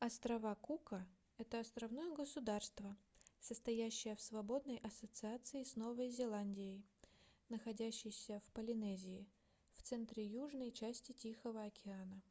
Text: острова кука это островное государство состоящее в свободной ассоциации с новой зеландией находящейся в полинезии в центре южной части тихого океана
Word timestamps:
острова 0.00 0.54
кука 0.54 1.06
это 1.36 1.60
островное 1.60 2.10
государство 2.16 2.96
состоящее 3.38 4.16
в 4.16 4.22
свободной 4.22 4.78
ассоциации 4.78 5.62
с 5.62 5.76
новой 5.76 6.08
зеландией 6.08 6.82
находящейся 7.50 8.40
в 8.40 8.52
полинезии 8.54 9.26
в 9.76 9.82
центре 9.82 10.24
южной 10.24 10.72
части 10.72 11.12
тихого 11.12 11.64
океана 11.64 12.22